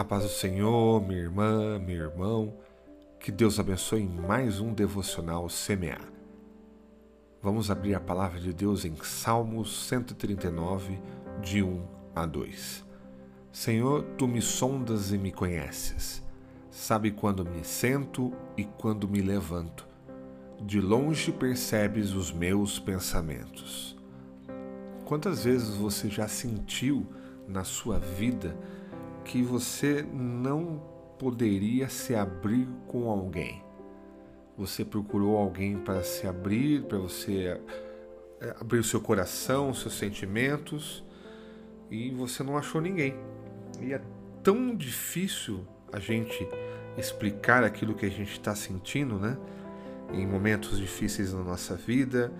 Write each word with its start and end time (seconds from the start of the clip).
A 0.00 0.04
paz 0.04 0.22
do 0.22 0.30
Senhor, 0.30 1.06
minha 1.06 1.20
irmã, 1.20 1.78
meu 1.78 2.06
irmão, 2.06 2.54
que 3.18 3.30
Deus 3.30 3.60
abençoe 3.60 4.08
mais 4.08 4.58
um 4.58 4.72
devocional 4.72 5.46
semear. 5.50 6.10
Vamos 7.42 7.70
abrir 7.70 7.94
a 7.94 8.00
palavra 8.00 8.40
de 8.40 8.50
Deus 8.50 8.86
em 8.86 8.96
Salmos 9.02 9.88
139, 9.88 10.98
de 11.42 11.62
1 11.62 11.86
a 12.14 12.24
2. 12.24 12.82
Senhor, 13.52 14.02
tu 14.16 14.26
me 14.26 14.40
sondas 14.40 15.12
e 15.12 15.18
me 15.18 15.30
conheces. 15.30 16.22
Sabe 16.70 17.10
quando 17.10 17.44
me 17.44 17.62
sento 17.62 18.32
e 18.56 18.64
quando 18.64 19.06
me 19.06 19.20
levanto. 19.20 19.86
De 20.62 20.80
longe 20.80 21.30
percebes 21.30 22.14
os 22.14 22.32
meus 22.32 22.78
pensamentos. 22.78 23.98
Quantas 25.04 25.44
vezes 25.44 25.76
você 25.76 26.08
já 26.08 26.26
sentiu 26.26 27.06
na 27.46 27.64
sua 27.64 27.98
vida 27.98 28.56
que 29.30 29.42
você 29.44 30.04
não 30.12 30.82
poderia 31.16 31.88
se 31.88 32.16
abrir 32.16 32.66
com 32.88 33.08
alguém? 33.08 33.62
Você 34.58 34.84
procurou 34.84 35.36
alguém 35.36 35.78
para 35.78 36.02
se 36.02 36.26
abrir, 36.26 36.82
para 36.82 36.98
você 36.98 37.56
é, 38.40 38.56
abrir 38.60 38.80
o 38.80 38.84
seu 38.84 39.00
coração, 39.00 39.72
seus 39.72 39.94
sentimentos, 39.96 41.04
e 41.88 42.10
você 42.10 42.42
não 42.42 42.58
achou 42.58 42.80
ninguém. 42.80 43.14
E 43.80 43.92
é 43.92 44.02
tão 44.42 44.74
difícil 44.74 45.64
a 45.92 46.00
gente 46.00 46.44
explicar 46.98 47.62
aquilo 47.62 47.94
que 47.94 48.06
a 48.06 48.10
gente 48.10 48.32
está 48.32 48.56
sentindo, 48.56 49.16
né? 49.16 49.38
Em 50.12 50.26
momentos 50.26 50.76
difíceis 50.76 51.32
na 51.32 51.44
nossa 51.44 51.76
vida, 51.76 52.32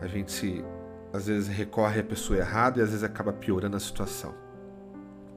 a 0.00 0.08
gente 0.08 0.32
se 0.32 0.64
às 1.12 1.28
vezes 1.28 1.46
recorre 1.46 2.00
à 2.00 2.04
pessoa 2.04 2.36
errada 2.36 2.80
e 2.80 2.82
às 2.82 2.88
vezes 2.88 3.04
acaba 3.04 3.32
piorando 3.32 3.76
a 3.76 3.80
situação. 3.80 4.45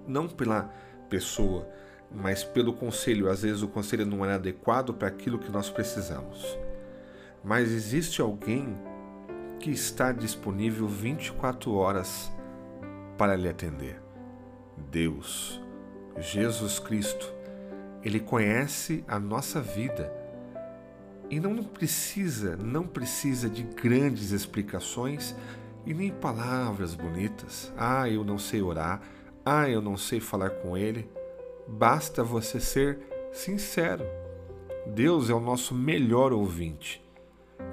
Não 0.09 0.27
pela 0.27 0.73
pessoa, 1.07 1.69
mas 2.11 2.43
pelo 2.43 2.73
conselho. 2.73 3.29
Às 3.29 3.43
vezes 3.43 3.61
o 3.61 3.67
conselho 3.67 4.05
não 4.07 4.25
é 4.25 4.33
adequado 4.33 4.91
para 4.91 5.07
aquilo 5.07 5.37
que 5.37 5.51
nós 5.51 5.69
precisamos. 5.69 6.57
Mas 7.43 7.71
existe 7.71 8.19
alguém 8.19 8.75
que 9.59 9.69
está 9.69 10.11
disponível 10.11 10.87
24 10.87 11.71
horas 11.73 12.31
para 13.17 13.35
lhe 13.35 13.47
atender. 13.47 14.01
Deus, 14.89 15.61
Jesus 16.17 16.79
Cristo, 16.79 17.31
Ele 18.03 18.19
conhece 18.19 19.03
a 19.07 19.19
nossa 19.19 19.61
vida 19.61 20.11
e 21.29 21.39
não 21.39 21.63
precisa, 21.63 22.57
não 22.57 22.87
precisa 22.87 23.47
de 23.47 23.61
grandes 23.61 24.31
explicações 24.31 25.35
e 25.85 25.93
nem 25.93 26.09
palavras 26.11 26.95
bonitas. 26.95 27.71
Ah, 27.77 28.09
eu 28.09 28.23
não 28.23 28.39
sei 28.39 28.61
orar. 28.61 29.01
Ah, 29.45 29.69
eu 29.69 29.81
não 29.81 29.97
sei 29.97 30.19
falar 30.19 30.49
com 30.49 30.77
Ele. 30.77 31.09
Basta 31.67 32.23
você 32.23 32.59
ser 32.59 32.99
sincero. 33.31 34.05
Deus 34.87 35.29
é 35.29 35.33
o 35.33 35.39
nosso 35.39 35.73
melhor 35.73 36.33
ouvinte 36.33 37.03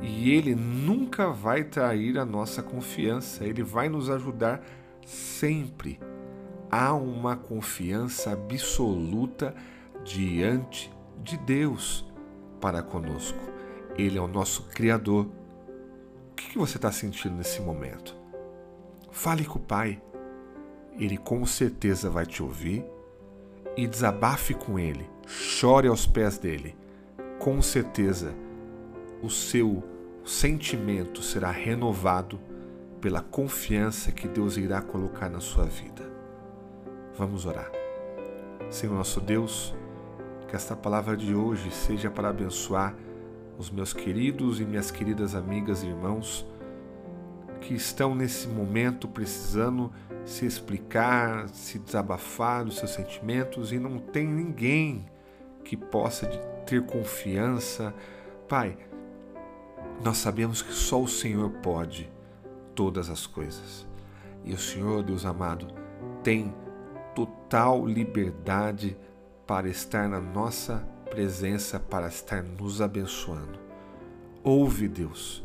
e 0.03 0.33
Ele 0.33 0.55
nunca 0.55 1.31
vai 1.31 1.65
trair 1.65 2.19
a 2.19 2.25
nossa 2.25 2.63
confiança. 2.63 3.45
Ele 3.45 3.63
vai 3.63 3.89
nos 3.89 4.11
ajudar 4.11 4.63
sempre. 5.07 5.99
Há 6.71 6.93
uma 6.95 7.37
confiança 7.37 8.33
absoluta 8.33 9.55
diante 10.05 10.93
de 11.23 11.37
Deus 11.39 12.05
para 12.61 12.83
conosco. 12.83 13.39
Ele 13.97 14.19
é 14.19 14.21
o 14.21 14.29
nosso 14.29 14.65
Criador 14.65 15.27
o 16.37 16.49
que 16.49 16.59
você 16.59 16.77
está 16.77 16.93
sentindo 16.93 17.35
nesse 17.35 17.63
momento? 17.63 18.15
Fale 19.11 19.45
com 19.45 19.59
o 19.59 19.63
Pai. 19.63 20.03
Ele 20.99 21.17
com 21.17 21.45
certeza 21.45 22.09
vai 22.09 22.25
te 22.25 22.43
ouvir 22.43 22.85
e 23.77 23.87
desabafe 23.87 24.55
com 24.55 24.79
Ele. 24.79 25.09
Chore 25.27 25.89
aos 25.89 26.07
pés 26.07 26.39
dele. 26.39 26.77
Com 27.39 27.61
certeza 27.61 28.35
o 29.23 29.29
seu 29.29 29.83
sentimento 30.25 31.23
será 31.23 31.51
renovado 31.51 32.41
pela 33.01 33.21
confiança 33.21 34.11
que 34.11 34.27
Deus 34.27 34.57
irá 34.57 34.81
colocar 34.81 35.29
na 35.29 35.41
sua 35.41 35.65
vida. 35.65 36.03
Vamos 37.17 37.47
orar. 37.47 37.71
Senhor 38.71 38.95
nosso 38.95 39.21
Deus, 39.21 39.75
que 40.49 40.57
esta 40.57 40.75
palavra 40.75 41.17
de 41.17 41.35
hoje 41.35 41.71
seja 41.71 42.11
para 42.11 42.31
abençoar 42.31 42.95
os 43.59 43.71
meus 43.71 43.93
queridos 43.93 44.61
e 44.61 44.65
minhas 44.65 44.91
queridas 44.91 45.35
amigas 45.35 45.83
e 45.83 45.87
irmãos 45.87 46.47
que 47.61 47.75
estão 47.75 48.15
nesse 48.15 48.47
momento 48.49 49.09
precisando 49.09 49.93
se 50.25 50.45
explicar, 50.45 51.49
se 51.49 51.79
desabafar 51.79 52.65
dos 52.65 52.79
seus 52.79 52.91
sentimentos 52.91 53.73
e 53.73 53.79
não 53.79 53.99
tem 53.99 54.27
ninguém 54.27 55.07
que 55.65 55.77
possa 55.77 56.27
ter 56.67 56.85
confiança. 56.85 57.95
Pai, 58.49 58.77
nós 60.03 60.19
sabemos 60.19 60.63
que 60.63 60.73
só 60.73 61.01
o 61.03 61.09
Senhor 61.09 61.51
pode 61.63 62.11
todas 62.75 63.09
as 63.09 63.27
coisas. 63.27 63.87
E 64.45 64.53
o 64.53 64.59
Senhor, 64.59 65.03
Deus 65.03 65.25
amado, 65.25 65.67
tem 66.23 66.55
total 67.15 67.87
liberdade 67.87 68.97
para 69.47 69.69
estar 69.69 70.09
na 70.09 70.21
nossa 70.21 70.87
presença 71.09 71.79
para 71.79 72.09
estar 72.09 72.43
nos 72.43 72.81
abençoando. 72.81 73.59
Ouve, 74.43 74.87
Deus, 74.87 75.45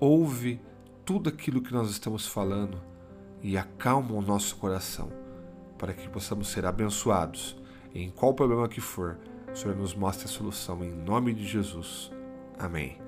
ouve 0.00 0.60
tudo 1.04 1.28
aquilo 1.28 1.60
que 1.60 1.72
nós 1.72 1.90
estamos 1.90 2.26
falando 2.26 2.80
e 3.42 3.58
acalma 3.58 4.12
o 4.14 4.22
nosso 4.22 4.56
coração 4.56 5.10
para 5.78 5.92
que 5.92 6.08
possamos 6.08 6.48
ser 6.48 6.64
abençoados. 6.64 7.56
Em 7.94 8.10
qual 8.10 8.34
problema 8.34 8.68
que 8.68 8.80
for, 8.80 9.18
o 9.52 9.56
Senhor 9.56 9.76
nos 9.76 9.94
mostre 9.94 10.24
a 10.24 10.28
solução 10.28 10.82
em 10.82 10.90
nome 10.90 11.32
de 11.32 11.46
Jesus. 11.46 12.10
Amém. 12.58 12.98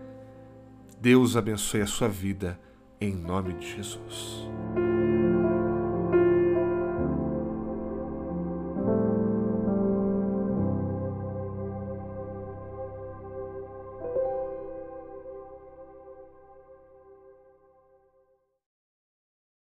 Deus 1.01 1.37
abençoe 1.37 1.81
a 1.81 1.87
sua 1.87 2.09
vida 2.09 2.61
em 3.01 3.15
nome 3.15 3.55
de 3.55 3.77
Jesus. 3.77 4.47